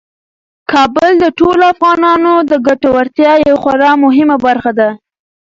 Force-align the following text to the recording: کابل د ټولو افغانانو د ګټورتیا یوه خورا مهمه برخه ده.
کابل 0.71 1.11
د 1.19 1.25
ټولو 1.39 1.63
افغانانو 1.73 2.33
د 2.49 2.51
ګټورتیا 2.67 3.31
یوه 3.47 3.59
خورا 3.63 3.91
مهمه 4.03 4.37
برخه 4.45 4.71
ده. 4.79 4.89